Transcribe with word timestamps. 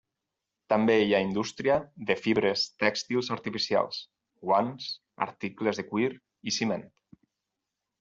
També 0.73 0.95
hi 1.01 1.11
ha 1.17 1.19
indústria 1.25 1.75
de 2.07 2.15
fibres 2.23 2.65
tèxtils 2.85 3.31
artificials, 3.37 4.03
guants, 4.49 4.93
articles 5.31 5.83
de 5.85 5.91
cuir 5.95 6.13
i 6.53 6.61
ciment. 6.61 6.93